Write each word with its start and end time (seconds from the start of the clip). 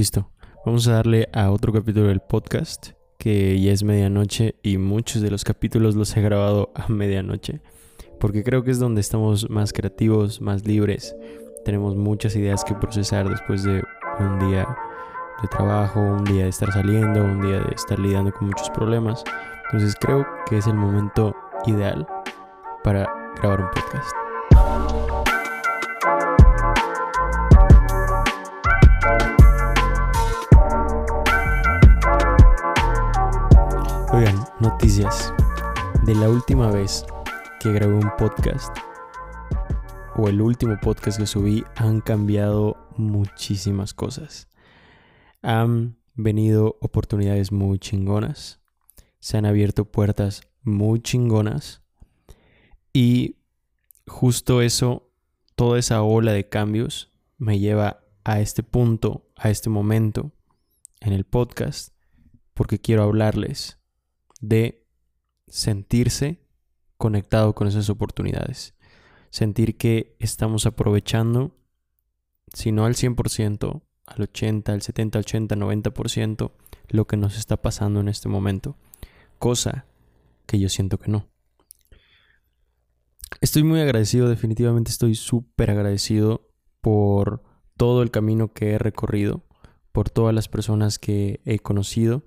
Listo. 0.00 0.30
Vamos 0.64 0.88
a 0.88 0.92
darle 0.92 1.28
a 1.34 1.50
otro 1.50 1.74
capítulo 1.74 2.06
del 2.06 2.20
podcast, 2.20 2.92
que 3.18 3.60
ya 3.60 3.70
es 3.70 3.82
medianoche 3.82 4.54
y 4.62 4.78
muchos 4.78 5.20
de 5.20 5.30
los 5.30 5.44
capítulos 5.44 5.94
los 5.94 6.16
he 6.16 6.22
grabado 6.22 6.72
a 6.74 6.88
medianoche, 6.88 7.60
porque 8.18 8.42
creo 8.42 8.64
que 8.64 8.70
es 8.70 8.78
donde 8.78 9.02
estamos 9.02 9.50
más 9.50 9.74
creativos, 9.74 10.40
más 10.40 10.66
libres. 10.66 11.14
Tenemos 11.66 11.96
muchas 11.96 12.34
ideas 12.34 12.64
que 12.64 12.74
procesar 12.74 13.28
después 13.28 13.62
de 13.62 13.82
un 14.18 14.38
día 14.48 14.66
de 15.42 15.48
trabajo, 15.48 16.00
un 16.00 16.24
día 16.24 16.44
de 16.44 16.48
estar 16.48 16.72
saliendo, 16.72 17.22
un 17.22 17.42
día 17.42 17.60
de 17.60 17.74
estar 17.74 17.98
lidiando 17.98 18.32
con 18.32 18.48
muchos 18.48 18.70
problemas. 18.70 19.22
Entonces 19.66 19.94
creo 20.00 20.26
que 20.48 20.56
es 20.56 20.66
el 20.66 20.76
momento 20.76 21.36
ideal 21.66 22.06
para 22.82 23.06
grabar 23.36 23.60
un 23.60 23.68
podcast. 23.68 24.19
De 36.10 36.16
la 36.16 36.28
última 36.28 36.72
vez 36.72 37.04
que 37.60 37.70
grabé 37.72 37.94
un 37.94 38.10
podcast 38.18 38.76
o 40.16 40.26
el 40.26 40.40
último 40.40 40.76
podcast 40.82 41.20
que 41.20 41.26
subí 41.28 41.62
han 41.76 42.00
cambiado 42.00 42.88
muchísimas 42.96 43.94
cosas. 43.94 44.48
Han 45.40 46.00
venido 46.14 46.78
oportunidades 46.80 47.52
muy 47.52 47.78
chingonas. 47.78 48.60
Se 49.20 49.36
han 49.36 49.46
abierto 49.46 49.84
puertas 49.84 50.40
muy 50.64 50.98
chingonas. 50.98 51.84
Y 52.92 53.36
justo 54.08 54.62
eso, 54.62 55.12
toda 55.54 55.78
esa 55.78 56.02
ola 56.02 56.32
de 56.32 56.48
cambios 56.48 57.12
me 57.38 57.60
lleva 57.60 58.02
a 58.24 58.40
este 58.40 58.64
punto, 58.64 59.28
a 59.36 59.48
este 59.48 59.70
momento 59.70 60.32
en 60.98 61.12
el 61.12 61.22
podcast, 61.22 61.94
porque 62.52 62.80
quiero 62.80 63.04
hablarles 63.04 63.78
de 64.40 64.79
sentirse 65.50 66.40
conectado 66.96 67.54
con 67.54 67.68
esas 67.68 67.90
oportunidades. 67.90 68.74
Sentir 69.30 69.76
que 69.76 70.16
estamos 70.18 70.64
aprovechando, 70.66 71.56
si 72.54 72.72
no 72.72 72.86
al 72.86 72.94
100%, 72.94 73.82
al 74.06 74.22
80, 74.22 74.72
al 74.72 74.82
70, 74.82 75.18
al 75.18 75.24
80, 75.24 75.56
90% 75.56 76.52
lo 76.88 77.06
que 77.06 77.16
nos 77.16 77.38
está 77.38 77.60
pasando 77.60 78.00
en 78.00 78.08
este 78.08 78.28
momento. 78.28 78.76
Cosa 79.38 79.86
que 80.46 80.58
yo 80.58 80.68
siento 80.68 80.98
que 80.98 81.10
no. 81.10 81.28
Estoy 83.40 83.62
muy 83.62 83.80
agradecido, 83.80 84.28
definitivamente 84.28 84.90
estoy 84.90 85.14
súper 85.14 85.70
agradecido 85.70 86.50
por 86.80 87.42
todo 87.76 88.02
el 88.02 88.10
camino 88.10 88.52
que 88.52 88.72
he 88.72 88.78
recorrido, 88.78 89.44
por 89.92 90.10
todas 90.10 90.34
las 90.34 90.48
personas 90.48 90.98
que 90.98 91.40
he 91.44 91.60
conocido, 91.60 92.24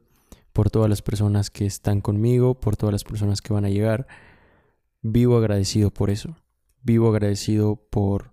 por 0.53 0.69
todas 0.69 0.89
las 0.89 1.01
personas 1.01 1.49
que 1.49 1.65
están 1.65 1.99
conmigo, 1.99 2.53
por 2.53 2.77
todas 2.77 2.93
las 2.93 3.03
personas 3.03 3.41
que 3.41 3.53
van 3.53 3.65
a 3.65 3.69
llegar. 3.69 4.07
Vivo 5.01 5.37
agradecido 5.37 5.91
por 5.91 6.11
eso. 6.11 6.37
Vivo 6.83 7.09
agradecido 7.09 7.75
por 7.89 8.31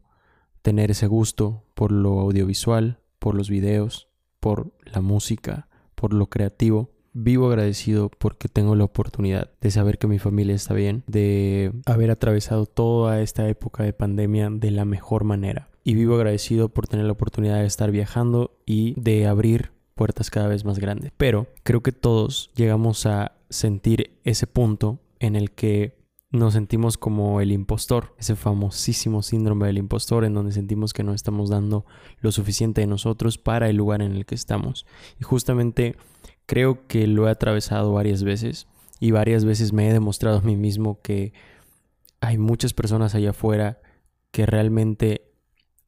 tener 0.63 0.91
ese 0.91 1.07
gusto 1.07 1.65
por 1.75 1.91
lo 1.91 2.21
audiovisual, 2.21 3.01
por 3.19 3.35
los 3.35 3.49
videos, 3.49 4.09
por 4.39 4.73
la 4.85 5.01
música, 5.01 5.69
por 5.95 6.13
lo 6.13 6.27
creativo. 6.27 6.91
Vivo 7.13 7.49
agradecido 7.49 8.11
porque 8.11 8.49
tengo 8.49 8.77
la 8.77 8.85
oportunidad 8.85 9.51
de 9.61 9.71
saber 9.71 9.99
que 9.99 10.07
mi 10.07 10.19
familia 10.19 10.55
está 10.55 10.75
bien, 10.75 11.03
de 11.07 11.73
haber 11.87 12.11
atravesado 12.11 12.67
toda 12.67 13.21
esta 13.21 13.49
época 13.49 13.83
de 13.83 13.93
pandemia 13.93 14.49
de 14.51 14.71
la 14.71 14.85
mejor 14.85 15.25
manera. 15.25 15.71
Y 15.83 15.95
vivo 15.95 16.15
agradecido 16.15 16.69
por 16.69 16.87
tener 16.87 17.07
la 17.07 17.13
oportunidad 17.13 17.61
de 17.61 17.67
estar 17.67 17.91
viajando 17.91 18.59
y 18.67 18.95
de 19.01 19.27
abrir 19.27 19.73
puertas 20.01 20.31
cada 20.31 20.49
vez 20.49 20.65
más 20.65 20.79
grandes. 20.79 21.13
Pero 21.19 21.47
creo 21.63 21.83
que 21.83 21.93
todos 21.93 22.51
llegamos 22.55 23.05
a 23.05 23.33
sentir 23.51 24.19
ese 24.25 24.47
punto 24.47 24.99
en 25.19 25.37
el 25.37 25.51
que 25.51 26.01
nos 26.31 26.55
sentimos 26.55 26.97
como 26.97 27.43
el 27.43 27.53
impostor, 27.53 28.15
ese 28.19 28.35
famosísimo 28.35 29.23
síndrome 29.23 29.67
del 29.67 29.77
impostor 29.77 30.25
en 30.25 30.33
donde 30.33 30.53
sentimos 30.53 30.95
que 30.95 31.03
no 31.03 31.13
estamos 31.13 31.51
dando 31.51 31.85
lo 32.21 32.33
suficiente 32.33 32.81
de 32.81 32.87
nosotros 32.87 33.37
para 33.37 33.69
el 33.69 33.77
lugar 33.77 34.01
en 34.01 34.13
el 34.13 34.25
que 34.25 34.35
estamos. 34.35 34.87
Y 35.21 35.25
justamente 35.25 35.97
creo 36.47 36.87
que 36.87 37.07
lo 37.07 37.29
he 37.29 37.31
atravesado 37.31 37.93
varias 37.93 38.25
veces 38.25 38.69
y 39.01 39.11
varias 39.11 39.45
veces 39.45 39.75
me 39.75 39.87
he 39.87 39.93
demostrado 39.93 40.39
a 40.39 40.41
mí 40.43 40.57
mismo 40.57 41.03
que 41.03 41.35
hay 42.23 42.39
muchas 42.39 42.73
personas 42.73 43.15
allá 43.15 43.31
afuera 43.31 43.83
que 44.31 44.47
realmente 44.47 45.30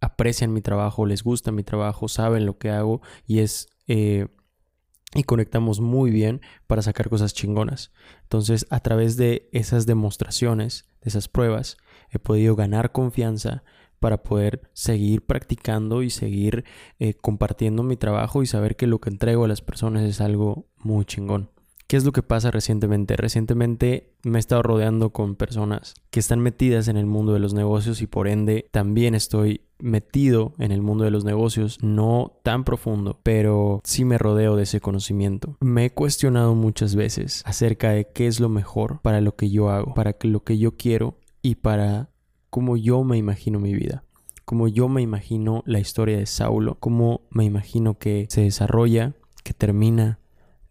aprecian 0.03 0.53
mi 0.53 0.61
trabajo, 0.61 1.07
les 1.07 1.23
gusta 1.23 1.53
mi 1.53 1.63
trabajo, 1.63 2.09
saben 2.09 2.45
lo 2.45 2.59
que 2.59 2.71
hago 2.71 3.01
y 3.27 3.39
es... 3.39 3.69
Eh, 3.87 4.27
y 5.15 5.25
conectamos 5.25 5.81
muy 5.81 6.11
bien 6.11 6.41
para 6.67 6.81
sacar 6.81 7.11
cosas 7.11 7.35
chingonas. 7.35 7.93
Entonces, 8.23 8.67
a 8.71 8.81
través 8.81 9.19
de 9.19 9.51
esas 9.53 9.85
demostraciones, 9.85 10.89
de 11.03 11.11
esas 11.11 11.29
pruebas, 11.29 11.77
he 12.09 12.19
podido 12.19 12.57
ganar 12.57 12.93
confianza 12.93 13.63
para 14.01 14.23
poder 14.23 14.71
seguir 14.73 15.27
practicando 15.27 16.03
y 16.03 16.09
seguir 16.09 16.65
eh, 16.99 17.13
compartiendo 17.13 17.83
mi 17.83 17.97
trabajo 17.97 18.43
y 18.43 18.47
saber 18.47 18.75
que 18.75 18.87
lo 18.87 19.01
que 19.01 19.11
entrego 19.11 19.45
a 19.45 19.49
las 19.49 19.61
personas 19.61 20.03
es 20.05 20.23
algo 20.23 20.67
muy 20.79 21.05
chingón. 21.05 21.51
¿Qué 21.93 21.99
es 21.99 22.07
lo 22.07 22.13
que 22.13 22.23
pasa 22.23 22.51
recientemente? 22.51 23.17
Recientemente 23.17 24.15
me 24.23 24.39
he 24.39 24.41
estado 24.41 24.63
rodeando 24.63 25.11
con 25.11 25.37
personas 25.37 25.93
que 26.09 26.21
están 26.21 26.41
metidas 26.41 26.89
en 26.89 26.97
el 26.97 27.05
mundo 27.05 27.35
de 27.35 27.39
los 27.39 27.53
negocios 27.53 28.01
y 28.01 28.07
por 28.07 28.29
ende 28.29 28.67
también 28.71 29.15
estoy 29.15 29.67
metido 29.79 30.55
en 30.59 30.73
el 30.73 30.81
mundo 30.81 31.05
de 31.05 31.11
los 31.11 31.27
negocios, 31.27 31.77
no 31.83 32.33
tan 32.45 32.65
profundo, 32.65 33.21
pero 33.23 33.83
sí 33.85 34.07
me 34.07 34.17
rodeo 34.17 34.57
de 34.57 34.63
ese 34.63 34.81
conocimiento. 34.81 35.59
Me 35.61 35.85
he 35.85 35.91
cuestionado 35.91 36.55
muchas 36.55 36.95
veces 36.97 37.43
acerca 37.45 37.91
de 37.91 38.09
qué 38.11 38.27
es 38.27 38.41
lo 38.41 38.49
mejor 38.49 39.03
para 39.03 39.21
lo 39.21 39.37
que 39.37 39.51
yo 39.51 39.69
hago, 39.69 39.93
para 39.93 40.17
lo 40.23 40.45
que 40.45 40.57
yo 40.57 40.79
quiero 40.79 41.19
y 41.43 41.57
para 41.57 42.09
cómo 42.49 42.79
yo 42.79 43.05
me 43.05 43.19
imagino 43.19 43.61
mi 43.61 43.75
vida 43.75 44.03
como 44.47 44.67
yo 44.67 44.89
me 44.89 45.03
imagino 45.03 45.63
la 45.67 45.79
historia 45.79 46.17
de 46.17 46.27
Saulo, 46.27 46.77
cómo 46.81 47.21
me 47.31 47.45
imagino 47.45 47.99
que 47.99 48.27
se 48.29 48.43
desarrolla, 48.43 49.15
que 49.45 49.55
termina, 49.55 50.19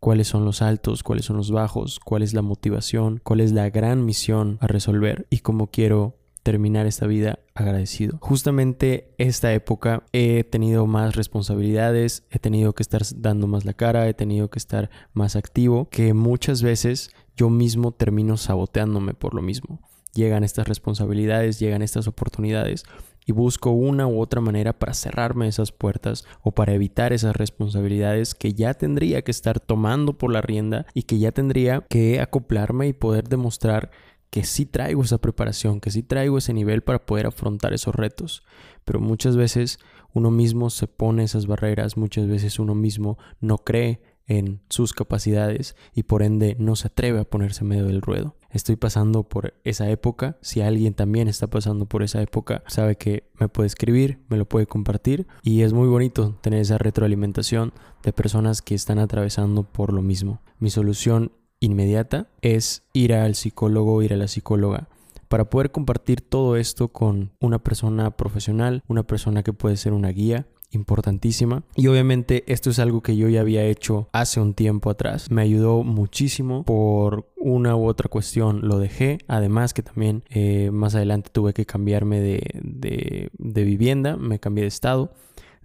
cuáles 0.02 0.28
son 0.28 0.44
los 0.44 0.64
altos, 0.64 1.04
cuáles 1.04 1.26
son 1.26 1.38
los 1.38 1.52
bajos, 1.52 2.00
cuál 2.00 2.24
es 2.24 2.34
la 2.34 2.42
motivación, 2.42 3.22
cuál 3.24 3.40
es 3.40 3.52
la 3.54 3.70
gran 3.70 4.04
misión 4.04 4.58
a 4.60 4.68
resolver 4.68 5.28
y 5.30 5.40
cómo 5.40 5.68
quiero 5.68 6.18
terminar 6.42 6.88
esta 6.88 7.06
vida 7.06 7.38
agradecido. 7.54 8.18
Justamente 8.20 9.14
esta 9.20 9.54
época 9.54 10.04
he 10.12 10.44
tenido 10.44 10.88
más 10.88 11.16
responsabilidades, 11.16 12.24
he 12.32 12.40
tenido 12.40 12.74
que 12.74 12.82
estar 12.82 13.04
dando 13.16 13.46
más 13.46 13.64
la 13.64 13.74
cara, 13.74 14.10
he 14.10 14.16
tenido 14.16 14.50
que 14.50 14.58
estar 14.58 14.90
más 15.14 15.36
activo, 15.36 15.88
que 15.90 16.16
muchas 16.16 16.64
veces 16.64 17.12
yo 17.38 17.52
mismo 17.52 17.92
termino 17.92 18.38
saboteándome 18.38 19.14
por 19.14 19.36
lo 19.36 19.44
mismo. 19.44 19.82
Llegan 20.16 20.44
estas 20.44 20.68
responsabilidades, 20.68 21.60
llegan 21.60 21.84
estas 21.84 22.08
oportunidades 22.08 22.86
y 23.26 23.32
busco 23.32 23.72
una 23.72 24.08
u 24.08 24.20
otra 24.20 24.42
manera 24.42 24.74
para 24.74 24.94
cerrarme 24.94 25.48
esas 25.48 25.72
puertas 25.72 26.26
o 26.42 26.52
para 26.52 26.74
evitar 26.74 27.14
esas 27.14 27.36
responsabilidades 27.36 28.34
que 28.34 28.54
ya 28.54 28.74
tendría 28.74 29.22
que 29.22 29.32
estar 29.32 29.60
tomando 29.60 30.18
por 30.18 30.32
la 30.32 30.42
rienda 30.42 30.86
y 30.94 31.04
que 31.04 31.20
ya 31.20 31.32
tendría 31.32 31.82
que 31.90 32.20
acoplarme 32.20 32.88
y 32.88 32.94
poder 32.94 33.28
demostrar 33.28 33.92
que 34.32 34.46
sí 34.46 34.66
traigo 34.66 35.04
esa 35.04 35.18
preparación, 35.18 35.82
que 35.82 35.92
sí 35.92 36.04
traigo 36.04 36.38
ese 36.38 36.54
nivel 36.54 36.82
para 36.82 37.06
poder 37.06 37.28
afrontar 37.28 37.74
esos 37.74 37.94
retos. 37.94 38.44
Pero 38.86 39.02
muchas 39.02 39.36
veces 39.36 39.78
uno 40.14 40.32
mismo 40.32 40.70
se 40.70 40.88
pone 40.88 41.24
esas 41.24 41.48
barreras, 41.48 41.98
muchas 41.98 42.28
veces 42.28 42.58
uno 42.58 42.74
mismo 42.74 43.18
no 43.42 43.58
cree 43.60 44.02
en 44.32 44.62
sus 44.70 44.94
capacidades 44.94 45.76
y 45.94 46.04
por 46.04 46.24
ende 46.24 46.56
no 46.58 46.78
se 46.78 46.88
atreve 46.88 47.20
a 47.20 47.26
ponerse 47.26 47.66
medio 47.66 47.86
del 47.86 48.02
ruedo. 48.02 48.36
Estoy 48.50 48.78
pasando 48.78 49.24
por 49.24 49.54
esa 49.66 49.90
época, 49.90 50.38
si 50.42 50.62
alguien 50.62 50.94
también 50.94 51.28
está 51.28 51.48
pasando 51.48 51.86
por 51.86 52.02
esa 52.02 52.22
época, 52.22 52.64
sabe 52.68 52.96
que 52.96 53.30
me 53.40 53.50
puede 53.50 53.68
escribir, 53.68 54.20
me 54.30 54.38
lo 54.38 54.46
puede 54.48 54.68
compartir 54.68 55.28
y 55.44 55.64
es 55.64 55.74
muy 55.74 55.90
bonito 55.90 56.38
tener 56.42 56.62
esa 56.62 56.78
retroalimentación 56.78 57.74
de 58.04 58.14
personas 58.14 58.62
que 58.62 58.74
están 58.74 59.00
atravesando 59.00 59.64
por 59.64 59.92
lo 59.92 60.02
mismo. 60.02 60.42
Mi 60.60 60.70
solución 60.70 61.34
inmediata 61.60 62.30
es 62.42 62.84
ir 62.94 63.14
al 63.14 63.36
psicólogo, 63.36 64.02
ir 64.02 64.14
a 64.14 64.18
la 64.18 64.30
psicóloga 64.30 64.88
para 65.28 65.50
poder 65.50 65.72
compartir 65.72 66.22
todo 66.22 66.56
esto 66.58 66.90
con 66.90 67.32
una 67.40 67.60
persona 67.60 68.12
profesional, 68.12 68.84
una 68.88 69.04
persona 69.04 69.44
que 69.44 69.54
puede 69.54 69.78
ser 69.78 69.94
una 69.94 70.10
guía 70.10 70.46
importantísima. 70.72 71.64
Y 71.76 71.88
obviamente 71.88 72.44
esto 72.48 72.70
es 72.70 72.80
algo 72.80 73.02
que 73.02 73.16
yo 73.16 73.30
ya 73.30 73.42
había 73.42 73.64
hecho 73.64 74.10
hace 74.14 74.40
un 74.40 74.54
tiempo 74.54 74.90
atrás. 74.90 75.30
Me 75.32 75.42
ayudó 75.42 75.84
muchísimo 75.84 76.64
por 76.64 77.30
una 77.38 77.76
u 77.76 77.86
otra 77.86 78.10
cuestión. 78.10 78.68
Lo 78.68 78.80
dejé. 78.80 79.20
Además 79.28 79.74
que 79.74 79.84
también 79.84 80.24
eh, 80.30 80.72
más 80.72 80.96
adelante 80.96 81.30
tuve 81.32 81.54
que 81.54 81.66
cambiarme 81.66 82.20
de, 82.20 83.30
de 83.38 83.64
vivienda. 83.64 84.18
Me 84.18 84.40
cambié 84.40 84.64
de 84.64 84.70
estado. 84.70 85.14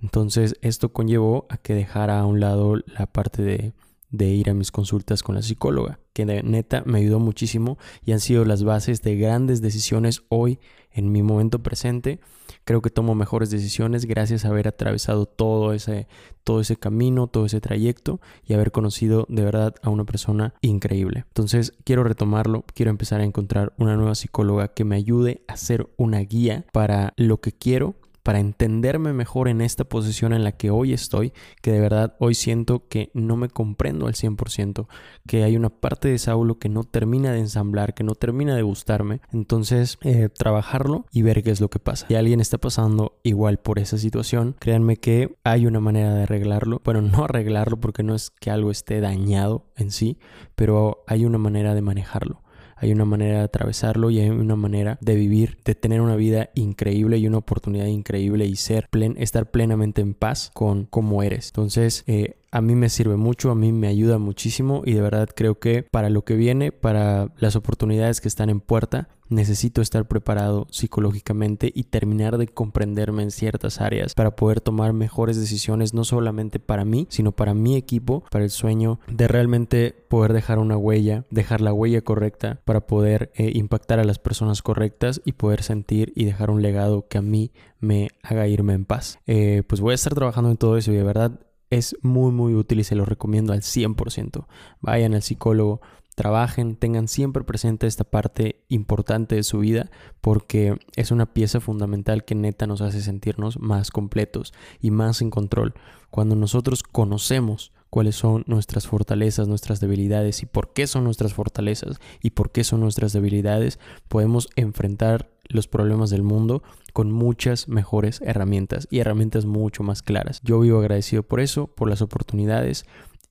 Entonces 0.03 0.57
esto 0.61 0.93
conllevó 0.93 1.47
a 1.49 1.57
que 1.57 1.75
dejara 1.75 2.21
a 2.21 2.27
un 2.27 2.41
lado 2.41 2.77
la 2.87 3.07
parte 3.07 3.43
de 3.43 3.73
de 4.11 4.27
ir 4.27 4.51
a 4.51 4.55
mis 4.55 4.71
consultas 4.71 5.23
con 5.23 5.35
la 5.35 5.43
psicóloga, 5.43 5.99
que 6.17 6.25
de 6.25 6.43
neta 6.43 6.83
me 6.87 7.01
ayudó 7.01 7.21
muchísimo 7.21 7.77
y 8.03 8.13
han 8.13 8.21
sido 8.21 8.47
las 8.47 8.65
bases 8.65 9.03
de 9.03 9.19
grandes 9.19 9.61
decisiones 9.61 10.23
hoy 10.31 10.59
en 10.91 11.13
mi 11.13 11.23
momento 11.23 11.63
presente. 11.63 12.21
Creo 12.65 12.81
que 12.81 12.89
tomo 12.89 13.15
mejores 13.15 13.51
decisiones 13.51 14.07
gracias 14.07 14.47
a 14.47 14.49
haber 14.49 14.67
atravesado 14.67 15.27
todo 15.27 15.75
ese, 15.75 16.09
todo 16.43 16.63
ese 16.63 16.77
camino, 16.77 17.27
todo 17.27 17.45
ese 17.45 17.61
trayecto 17.61 18.19
y 18.47 18.55
haber 18.55 18.73
conocido 18.73 19.27
de 19.29 19.45
verdad 19.45 19.75
a 19.83 19.91
una 19.91 20.05
persona 20.05 20.55
increíble. 20.63 21.25
Entonces 21.29 21.75
quiero 21.85 22.03
retomarlo, 22.03 22.65
quiero 22.73 22.89
empezar 22.91 23.21
a 23.21 23.25
encontrar 23.25 23.75
una 23.77 23.95
nueva 23.97 24.15
psicóloga 24.15 24.69
que 24.69 24.85
me 24.85 24.97
ayude 24.97 25.43
a 25.49 25.59
ser 25.59 25.87
una 25.99 26.21
guía 26.21 26.65
para 26.73 27.13
lo 27.19 27.43
que 27.43 27.53
quiero 27.53 27.95
para 28.27 28.41
entenderme 28.41 29.13
mejor 29.13 29.47
en 29.47 29.61
esta 29.61 29.85
posición 29.85 30.33
en 30.33 30.43
la 30.43 30.51
que 30.51 30.69
hoy 30.69 30.93
estoy, 30.93 31.33
que 31.63 31.71
de 31.71 31.79
verdad 31.79 32.17
hoy 32.19 32.35
siento 32.35 32.89
que 32.89 33.09
no 33.15 33.37
me 33.37 33.49
comprendo 33.49 34.09
al 34.09 34.15
100%, 34.15 34.89
que 35.29 35.45
hay 35.45 35.57
una 35.57 35.71
parte 35.71 36.09
de 36.09 36.19
Saulo 36.19 36.59
que 36.59 36.69
no 36.69 36.83
termina 36.83 37.31
de 37.31 37.39
ensamblar, 37.39 37.95
que 37.95 38.03
no 38.03 38.17
termina 38.17 38.57
de 38.57 38.63
gustarme. 38.63 39.21
Entonces, 39.33 39.99
eh, 40.03 40.29
trabajarlo 40.29 41.07
y 41.13 41.23
ver 41.23 41.45
qué 41.45 41.53
es 41.53 41.61
lo 41.61 41.71
que 41.71 41.79
pasa. 41.79 42.09
Si 42.09 42.17
alguien 42.17 42.41
está 42.41 42.59
pasando 42.59 43.17
igual 43.23 43.59
por 43.59 43.79
esa 43.79 43.97
situación, 43.97 44.57
créanme 44.59 44.97
que 44.97 45.37
hay 45.45 45.67
una 45.67 45.79
manera 45.79 46.13
de 46.13 46.25
arreglarlo. 46.25 46.83
Bueno, 46.85 47.03
no 47.03 47.27
arreglarlo 47.27 47.77
porque 47.77 48.03
no 48.03 48.17
es 48.17 48.31
que 48.41 48.51
algo 48.51 48.73
esté 48.73 49.01
dañado 49.01 49.67
en 49.77 49.93
sí, 49.93 50.19
pero 50.57 51.05
hay 51.07 51.25
una 51.27 51.39
manera 51.39 51.77
de 51.77 51.83
manejarlo 51.83 52.43
hay 52.77 52.93
una 52.93 53.05
manera 53.05 53.39
de 53.39 53.45
atravesarlo 53.45 54.11
y 54.11 54.21
hay 54.21 54.31
una 54.31 54.57
manera 54.57 54.99
de 55.01 55.15
vivir, 55.15 55.59
de 55.65 55.75
tener 55.75 56.01
una 56.01 56.17
vida 56.17 56.51
increíble 56.55 57.19
y 57.19 57.27
una 57.27 57.39
oportunidad 57.39 57.87
increíble 57.87 58.47
y 58.47 58.57
ser 58.57 58.89
plen, 58.91 59.17
estar 59.19 59.51
plenamente 59.51 60.03
en 60.03 60.15
paz 60.15 60.51
con 60.55 60.85
cómo 60.85 61.23
eres. 61.23 61.49
Entonces, 61.49 62.05
eh, 62.07 62.37
a 62.57 62.63
mí 62.63 62.75
me 62.75 62.89
sirve 62.89 63.17
mucho, 63.17 63.51
a 63.51 63.55
mí 63.55 63.71
me 63.71 63.87
ayuda 63.87 64.17
muchísimo 64.17 64.81
y 64.87 64.95
de 64.95 65.03
verdad 65.03 65.29
creo 65.35 65.59
que 65.59 65.83
para 65.83 66.09
lo 66.09 66.25
que 66.25 66.37
viene, 66.37 66.73
para 66.73 67.29
las 67.37 67.55
oportunidades 67.55 68.23
que 68.23 68.29
están 68.29 68.49
en 68.49 68.61
puerta, 68.61 69.09
necesito 69.29 69.83
estar 69.83 70.07
preparado 70.09 70.67
psicológicamente 70.71 71.71
y 71.75 71.85
terminar 71.85 72.39
de 72.39 72.47
comprenderme 72.47 73.25
en 73.25 73.31
ciertas 73.31 73.83
áreas 73.83 74.15
para 74.15 74.37
poder 74.37 74.63
tomar 74.63 74.95
mejores 74.95 75.39
decisiones, 75.39 75.93
no 75.93 76.05
solamente 76.05 76.59
para 76.59 76.87
mí, 76.87 77.07
sino 77.11 77.33
para 77.33 77.53
mi 77.53 77.77
equipo, 77.77 78.25
para 78.31 78.45
el 78.45 78.51
sueño 78.51 79.01
de 79.07 79.29
realmente 79.29 79.95
poder 80.09 80.33
dejar 80.33 80.59
una 80.59 80.79
huella, 80.79 81.25
dejar 81.31 81.61
la 81.61 81.75
huella 81.75 82.01
correcta 82.01 82.61
para 82.65 82.87
poder 82.87 83.33
eh, 83.35 83.51
impactar 83.55 83.99
a 83.99 84.05
las 84.05 84.19
personas 84.19 84.63
correctas 84.63 85.21
y 85.27 85.33
poder 85.33 85.63
sentir 85.63 86.15
y 86.17 86.25
dejar 86.25 86.51
un 86.51 86.63
legado 86.63 87.07
que 87.07 87.19
a 87.19 87.23
mí 87.23 87.51
me 87.81 88.09
haga 88.23 88.49
irme 88.49 88.73
en 88.73 88.87
paz. 88.87 89.19
Eh, 89.27 89.63
pues 89.67 89.83
voy 89.83 89.93
a 89.93 89.97
estar 89.97 90.15
trabajando 90.15 90.51
en 90.51 90.57
todo 90.57 90.79
eso 90.79 90.93
y 90.93 90.97
de 90.97 91.03
verdad 91.03 91.33
es 91.71 91.97
muy 92.03 92.33
muy 92.33 92.55
útil 92.55 92.81
y 92.81 92.85
se 92.85 92.95
lo 92.95 93.05
recomiendo 93.05 93.53
al 93.53 93.61
100%. 93.61 94.47
Vayan 94.81 95.15
al 95.15 95.23
psicólogo, 95.23 95.81
trabajen, 96.15 96.77
tengan 96.77 97.09
siempre 97.09 97.45
presente 97.45 97.87
esta 97.87 98.05
parte 98.05 98.65
importante 98.69 99.35
de 99.37 99.43
su 99.43 99.59
vida 99.59 99.91
porque 100.21 100.79
es 100.97 101.11
una 101.11 101.33
pieza 101.33 101.61
fundamental 101.61 102.25
que 102.25 102.35
neta 102.35 102.67
nos 102.67 102.81
hace 102.81 103.03
sentirnos 103.03 103.61
más 103.61 103.91
completos 103.91 104.55
y 104.81 104.91
más 104.91 105.21
en 105.21 105.31
control. 105.31 105.75
Cuando 106.11 106.35
nosotros 106.35 106.83
conocemos 106.83 107.73
cuáles 107.91 108.17
son 108.17 108.45
nuestras 108.47 108.87
fortalezas, 108.87 109.47
nuestras 109.47 109.81
debilidades 109.81 110.43
y 110.43 110.47
por 110.47 110.73
qué 110.73 110.87
son 110.87 111.05
nuestras 111.05 111.35
fortalezas 111.35 111.99
y 112.23 112.31
por 112.31 112.51
qué 112.51 112.65
son 112.65 112.81
nuestras 112.81 113.13
debilidades, 113.13 113.79
podemos 114.09 114.49
enfrentar 114.57 115.31
los 115.49 115.69
problemas 115.69 116.11
del 116.11 116.23
mundo 116.23 116.63
con 116.93 117.11
muchas 117.11 117.69
mejores 117.69 118.21
herramientas 118.23 118.89
y 118.91 118.99
herramientas 118.99 119.45
mucho 119.45 119.83
más 119.83 120.03
claras. 120.03 120.41
Yo 120.43 120.61
vivo 120.61 120.79
agradecido 120.79 121.23
por 121.23 121.41
eso, 121.41 121.67
por 121.67 121.89
las 121.89 122.03
oportunidades 122.03 122.85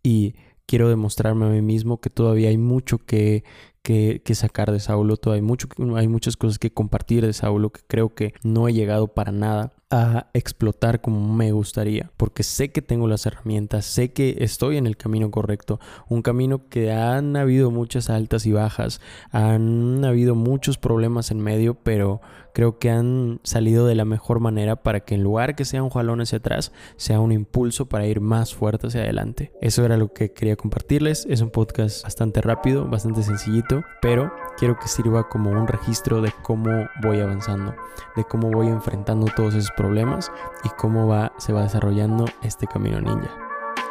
y 0.03 0.35
quiero 0.65 0.89
demostrarme 0.89 1.45
a 1.45 1.49
mí 1.49 1.61
mismo 1.61 1.99
que 1.99 2.09
todavía 2.09 2.49
hay 2.49 2.57
mucho 2.57 2.99
que, 2.99 3.43
que, 3.81 4.21
sacar 4.33 4.71
de 4.71 4.79
Saulo, 4.79 5.17
todavía 5.17 5.41
hay, 5.41 5.47
mucho, 5.47 5.67
hay 5.95 6.07
muchas 6.07 6.37
cosas 6.37 6.59
que 6.59 6.71
compartir 6.71 7.25
de 7.25 7.33
Saulo 7.33 7.71
que 7.71 7.81
creo 7.87 8.13
que 8.13 8.33
no 8.43 8.67
he 8.67 8.73
llegado 8.73 9.07
para 9.07 9.31
nada 9.31 9.73
a 9.95 10.27
explotar 10.33 10.99
como 10.99 11.33
me 11.33 11.53
gustaría, 11.53 12.11
porque 12.17 12.43
sé 12.43 12.69
que 12.69 12.81
tengo 12.81 13.07
las 13.07 13.25
herramientas, 13.25 13.85
sé 13.85 14.11
que 14.11 14.35
estoy 14.39 14.75
en 14.75 14.87
el 14.87 14.97
camino 14.97 15.31
correcto, 15.31 15.79
un 16.09 16.21
camino 16.21 16.67
que 16.67 16.91
han 16.91 17.37
habido 17.37 17.71
muchas 17.71 18.09
altas 18.09 18.45
y 18.45 18.51
bajas, 18.51 18.99
han 19.31 20.03
habido 20.03 20.35
muchos 20.35 20.77
problemas 20.77 21.31
en 21.31 21.39
medio, 21.39 21.75
pero 21.75 22.19
creo 22.53 22.77
que 22.77 22.89
han 22.89 23.39
salido 23.43 23.85
de 23.85 23.95
la 23.95 24.03
mejor 24.05 24.41
manera 24.41 24.77
para 24.77 25.01
que 25.01 25.15
en 25.15 25.23
lugar 25.23 25.55
que 25.55 25.65
sea 25.65 25.83
un 25.83 25.89
jalón 25.89 26.19
hacia 26.19 26.39
atrás, 26.39 26.73
sea 26.97 27.21
un 27.21 27.31
impulso 27.31 27.87
para 27.87 28.05
ir 28.05 28.19
más 28.19 28.53
fuerte 28.53 28.87
hacia 28.87 29.01
adelante. 29.01 29.53
Eso 29.61 29.85
era 29.85 29.95
lo 29.95 30.11
que 30.11 30.31
quería 30.31 30.57
compartirles, 30.57 31.25
es 31.29 31.39
un 31.39 31.51
podcast 31.51 32.03
bastante 32.03 32.41
rápido, 32.41 32.85
bastante 32.85 33.23
sencillito, 33.23 33.83
pero 34.01 34.33
quiero 34.57 34.77
que 34.77 34.87
sirva 34.87 35.27
como 35.27 35.51
un 35.51 35.67
registro 35.67 36.21
de 36.21 36.31
cómo 36.41 36.87
voy 37.01 37.19
avanzando, 37.21 37.75
de 38.15 38.23
cómo 38.23 38.49
voy 38.49 38.67
enfrentando 38.67 39.27
todos 39.35 39.55
esos 39.55 39.71
problemas 39.71 40.31
y 40.63 40.69
cómo 40.69 41.07
va, 41.07 41.33
se 41.37 41.53
va 41.53 41.63
desarrollando 41.63 42.25
este 42.41 42.67
camino 42.67 42.99
ninja. 43.01 43.31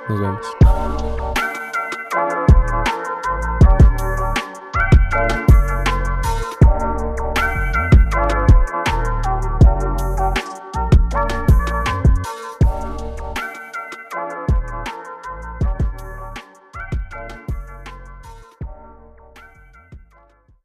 Nos 0.08 0.20
vemos. 0.20 1.33